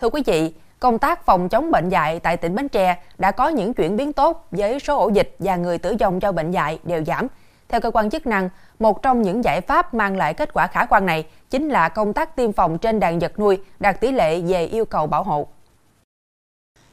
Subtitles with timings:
[0.00, 3.48] Thưa quý vị, công tác phòng chống bệnh dạy tại tỉnh Bến Tre đã có
[3.48, 6.78] những chuyển biến tốt với số ổ dịch và người tử vong do bệnh dạy
[6.84, 7.26] đều giảm.
[7.68, 8.48] Theo cơ quan chức năng,
[8.78, 12.12] một trong những giải pháp mang lại kết quả khả quan này chính là công
[12.12, 15.46] tác tiêm phòng trên đàn vật nuôi đạt tỷ lệ về yêu cầu bảo hộ.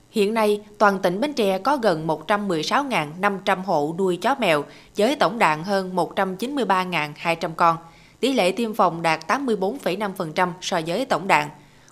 [0.09, 4.63] Hiện nay, toàn tỉnh Bến Tre có gần 116.500 hộ nuôi chó mèo
[4.97, 7.77] với tổng đàn hơn 193.200 con.
[8.19, 11.49] Tỷ lệ tiêm phòng đạt 84,5% so với tổng đàn.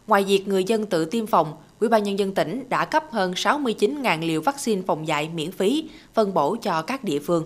[0.07, 3.31] Ngoài việc người dân tự tiêm phòng, Ủy ban nhân dân tỉnh đã cấp hơn
[3.31, 7.43] 69.000 liều vaccine phòng dạy miễn phí phân bổ cho các địa phương.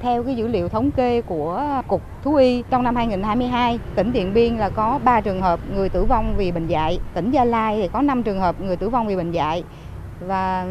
[0.00, 4.34] Theo cái dữ liệu thống kê của Cục Thú y, trong năm 2022, tỉnh Điện
[4.34, 7.78] Biên là có 3 trường hợp người tử vong vì bệnh dạy, tỉnh Gia Lai
[7.82, 9.64] thì có 5 trường hợp người tử vong vì bệnh dạy.
[10.26, 10.66] Và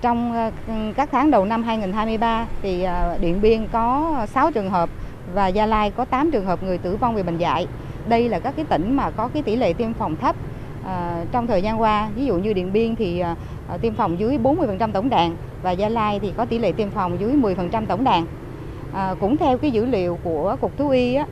[0.00, 0.50] trong ờ,
[0.96, 4.90] các tháng đầu năm 2023 thì ờ, Điện Biên có 6 trường hợp
[5.34, 7.66] và Gia Lai có 8 trường hợp người tử vong vì bệnh dạy.
[8.08, 10.36] Đây là các cái tỉnh mà có cái tỷ lệ tiêm phòng thấp
[10.84, 12.08] à, trong thời gian qua.
[12.14, 13.36] Ví dụ như Điện Biên thì à,
[13.68, 16.90] à tiêm phòng dưới 40% tổng đàn và Gia Lai thì có tỷ lệ tiêm
[16.90, 18.26] phòng dưới 10% tổng đàn.
[18.94, 21.26] À, cũng theo cái dữ liệu của Cục Thú y á,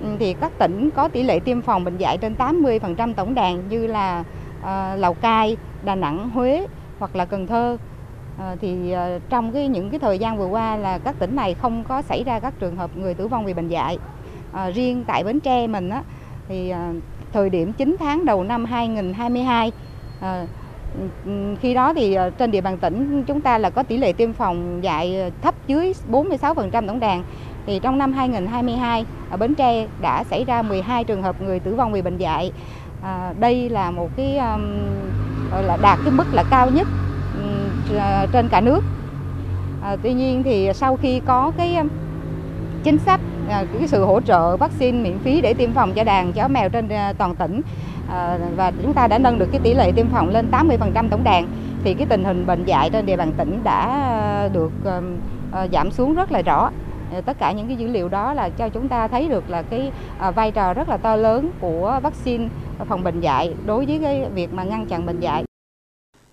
[0.00, 3.68] ừ, thì các tỉnh có tỷ lệ tiêm phòng bệnh dạy trên 80% tổng đàn
[3.68, 4.24] như là
[4.62, 6.66] à, Lào Cai, Đà Nẵng, Huế
[6.98, 7.76] hoặc là Cần Thơ
[8.38, 11.54] À, thì à, trong cái những cái thời gian vừa qua là các tỉnh này
[11.54, 13.98] không có xảy ra các trường hợp người tử vong vì bệnh dạy.
[14.52, 16.02] À, riêng tại Bến Tre mình á,
[16.48, 16.92] thì à,
[17.32, 19.72] thời điểm 9 tháng đầu năm 2022
[20.20, 20.46] à,
[21.60, 24.32] khi đó thì à, trên địa bàn tỉnh chúng ta là có tỷ lệ tiêm
[24.32, 27.24] phòng dạy thấp dưới 46% tổng đàn
[27.66, 31.74] thì trong năm 2022 ở Bến Tre đã xảy ra 12 trường hợp người tử
[31.74, 32.52] vong vì bệnh dạy.
[33.02, 34.62] À, đây là một cái um,
[35.62, 36.88] là đạt cái mức là cao nhất
[38.32, 38.80] trên cả nước.
[39.82, 41.76] À, tuy nhiên thì sau khi có cái
[42.84, 46.32] chính sách à, cái sự hỗ trợ vaccine miễn phí để tiêm phòng cho đàn
[46.32, 47.60] chó mèo trên à, toàn tỉnh.
[48.08, 51.24] À, và chúng ta đã nâng được cái tỷ lệ tiêm phòng lên 80% tổng
[51.24, 51.48] đàn.
[51.84, 54.72] Thì cái tình hình bệnh dạy trên địa bàn tỉnh đã được
[55.72, 56.70] giảm xuống rất là rõ.
[57.24, 59.92] Tất cả những cái dữ liệu đó là cho chúng ta thấy được là cái
[60.34, 62.48] vai trò rất là to lớn của vaccine
[62.88, 65.44] phòng bệnh dạy đối với cái việc mà ngăn chặn bệnh dạy.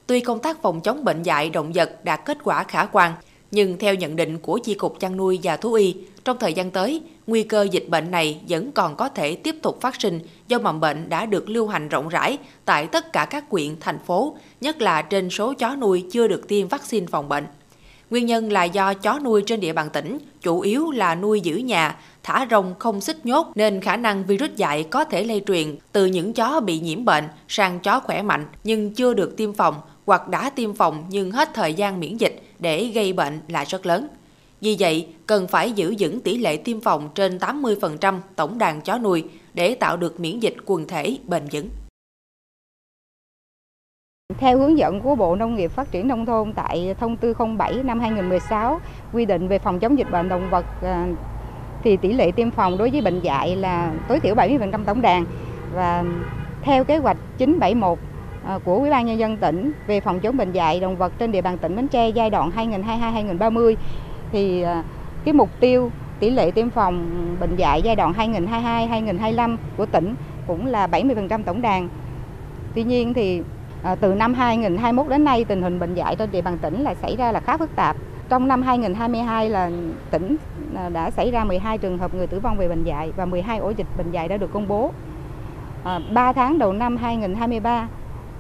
[0.08, 3.12] Tuy công tác phòng chống bệnh dạy động vật đạt kết quả khả quan,
[3.52, 6.72] nhưng theo nhận định của Chi cục chăn nuôi và thú y, trong thời gian
[6.72, 10.60] tới, nguy cơ dịch bệnh này vẫn còn có thể tiếp tục phát sinh do
[10.60, 14.38] mầm bệnh đã được lưu hành rộng rãi tại tất cả các quyện, thành phố,
[14.62, 17.46] nhất là trên số chó nuôi chưa được tiêm vaccine phòng bệnh.
[18.10, 21.56] Nguyên nhân là do chó nuôi trên địa bàn tỉnh chủ yếu là nuôi giữ
[21.56, 25.76] nhà, thả rông không xích nhốt nên khả năng virus dạy có thể lây truyền
[25.92, 29.76] từ những chó bị nhiễm bệnh sang chó khỏe mạnh nhưng chưa được tiêm phòng
[30.06, 33.86] hoặc đã tiêm phòng nhưng hết thời gian miễn dịch để gây bệnh là rất
[33.86, 34.08] lớn.
[34.62, 38.98] Vì vậy, cần phải giữ vững tỷ lệ tiêm phòng trên 80% tổng đàn chó
[38.98, 39.24] nuôi
[39.54, 41.70] để tạo được miễn dịch quần thể bền vững.
[44.38, 47.74] Theo hướng dẫn của Bộ Nông nghiệp Phát triển Nông thôn tại Thông tư 07
[47.84, 48.80] năm 2016
[49.14, 51.08] quy định về phòng chống dịch bệnh động vật à,
[51.84, 55.26] thì tỷ lệ tiêm phòng đối với bệnh dạy là tối thiểu 70% tổng đàn
[55.74, 56.04] và
[56.62, 58.00] theo kế hoạch 971
[58.46, 61.32] à, của Ủy ban nhân dân tỉnh về phòng chống bệnh dạy động vật trên
[61.32, 63.76] địa bàn tỉnh Bến Tre giai đoạn 2022-2030
[64.32, 64.84] thì à,
[65.26, 67.06] cái mục tiêu tỷ lệ tiêm phòng
[67.40, 70.16] bệnh dạy giai đoạn 2022-2025 của tỉnh
[70.48, 71.90] cũng là 70% tổng đàn.
[72.76, 73.42] Tuy nhiên thì
[73.84, 76.94] à, từ năm 2021 đến nay tình hình bệnh dạy trên địa bàn tỉnh là
[76.94, 77.96] xảy ra là khá phức tạp.
[78.30, 79.72] Trong năm 2022 là
[80.12, 80.36] tỉnh
[80.76, 83.58] à, đã xảy ra 12 trường hợp người tử vong về bệnh dạy và 12
[83.58, 84.92] ổ dịch bệnh dạy đã được công bố.
[86.14, 87.88] 3 tháng đầu năm 2023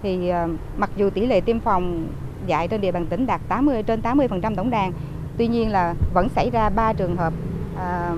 [0.03, 0.31] thì
[0.78, 2.07] mặc dù tỷ lệ tiêm phòng
[2.47, 4.91] dạy trên địa bàn tỉnh đạt 80 trên 80% tổng đàn,
[5.38, 7.34] tuy nhiên là vẫn xảy ra 3 trường hợp
[7.78, 8.12] à,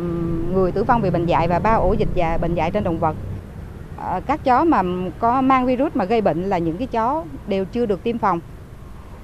[0.53, 3.00] người tử vong vì bệnh dạy và 3 ổ dịch và bệnh dạy trên động
[3.00, 3.16] vật.
[3.97, 4.81] À, các chó mà
[5.19, 8.39] có mang virus mà gây bệnh là những cái chó đều chưa được tiêm phòng.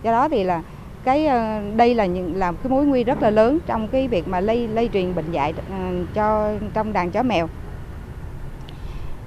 [0.03, 0.61] Do đó thì là
[1.03, 4.27] cái ờ, đây là những là cái mối nguy rất là lớn trong cái việc
[4.27, 5.75] mà lây lây truyền bệnh dạy ờ,
[6.13, 7.49] cho trong đàn chó mèo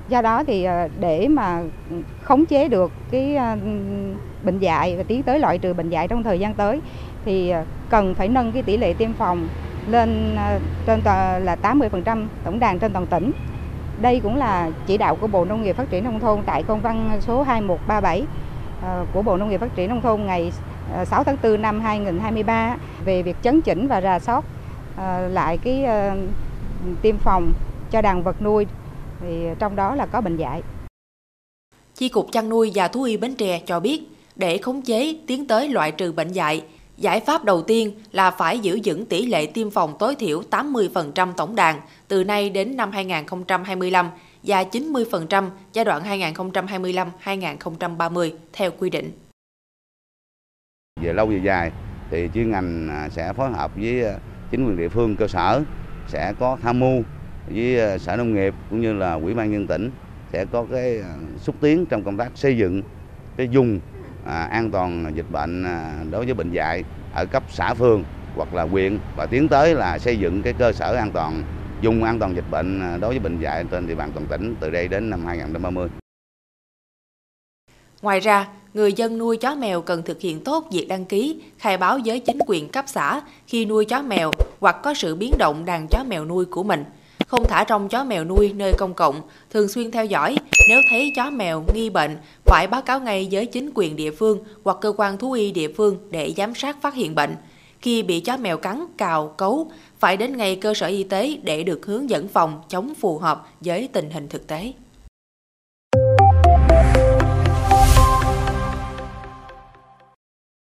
[0.09, 1.63] do đó thì ờ, để mà
[2.23, 3.57] khống chế được cái ờ,
[4.43, 6.81] bệnh dạy và tiến tới loại trừ bệnh dạy trong thời gian tới,
[7.25, 9.49] thì ờ, cần phải nâng cái tỷ lệ tiêm phòng
[9.89, 10.37] lên
[10.87, 11.01] trên
[11.45, 13.33] là 80% tổng đàn trên toàn tỉnh.
[14.01, 16.81] Đây cũng là chỉ đạo của Bộ Nông nghiệp Phát triển Nông thôn tại công
[16.81, 18.23] văn số 2137
[19.13, 20.53] của Bộ Nông nghiệp Phát triển Nông thôn ngày
[21.05, 24.45] 6 tháng 4 năm 2023 về việc chấn chỉnh và rà soát
[25.29, 25.87] lại cái
[27.03, 27.53] tiêm phòng
[27.91, 28.67] cho đàn vật nuôi
[29.21, 30.63] thì trong đó là có bệnh dạy.
[31.95, 34.03] Chi cục chăn nuôi và thú y Bến Tre cho biết,
[34.37, 36.65] để khống chế tiến tới loại trừ bệnh dạy,
[36.97, 41.33] giải pháp đầu tiên là phải giữ vững tỷ lệ tiêm phòng tối thiểu 80%
[41.33, 44.11] tổng đàn từ nay đến năm 2025
[44.43, 46.03] và 90% giai đoạn
[47.25, 49.11] 2025-2030 theo quy định.
[51.01, 51.73] Về lâu về dài
[52.11, 54.05] thì chuyên ngành sẽ phối hợp với
[54.51, 55.63] chính quyền địa phương cơ sở
[56.09, 57.03] sẽ có tham mưu
[57.51, 59.91] với ờ, xã nông nghiệp cũng như là quỹ ban nhân tỉnh
[60.33, 61.09] sẽ có cái ờ,
[61.39, 62.83] xúc tiến trong công tác xây dựng
[63.37, 63.81] cái dùng
[64.25, 66.85] à, an toàn dịch bệnh à, đối với bệnh dạy
[67.15, 68.05] ở cấp xã phường
[68.37, 71.43] hoặc là huyện và tiến tới là xây dựng cái cơ sở an toàn
[71.81, 74.55] dùng an toàn dịch bệnh à, đối với bệnh dạy trên địa bàn toàn tỉnh
[74.61, 75.89] từ đây đến năm 2030.
[78.03, 81.77] Ngoài ra, người dân nuôi chó mèo cần thực hiện tốt việc đăng ký, khai
[81.77, 85.65] báo với chính quyền cấp xã khi nuôi chó mèo hoặc có sự biến động
[85.65, 86.85] đàn chó mèo nuôi của mình.
[87.27, 89.21] Không thả rong chó mèo nuôi nơi công cộng,
[89.51, 90.37] thường xuyên theo dõi,
[90.69, 94.39] nếu thấy chó mèo nghi bệnh, phải báo cáo ngay với chính quyền địa phương
[94.65, 97.37] hoặc cơ quan thú y địa phương để giám sát phát hiện bệnh.
[97.81, 101.63] Khi bị chó mèo cắn, cào, cấu, phải đến ngay cơ sở y tế để
[101.63, 104.73] được hướng dẫn phòng chống phù hợp với tình hình thực tế.